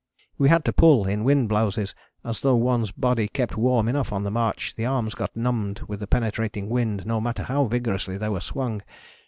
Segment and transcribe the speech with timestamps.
[0.39, 1.93] We had to pull in wind blouses,
[2.25, 5.99] as though one's body kept warm enough on the march the arms got numbed with
[5.99, 8.81] the penetrating wind no matter how vigorously they were swung.